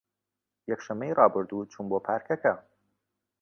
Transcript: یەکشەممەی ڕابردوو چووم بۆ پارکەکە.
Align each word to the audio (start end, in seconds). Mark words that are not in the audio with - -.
یەکشەممەی 0.69 1.15
ڕابردوو 1.19 1.69
چووم 1.71 1.87
بۆ 1.91 1.97
پارکەکە. 2.05 2.53